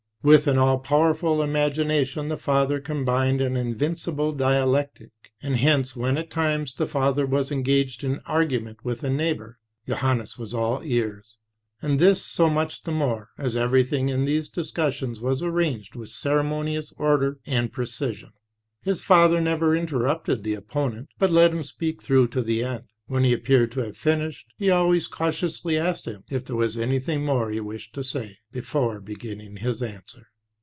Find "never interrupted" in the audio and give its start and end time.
19.41-20.43